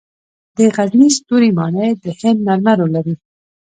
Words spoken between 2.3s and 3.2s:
مرمرو لري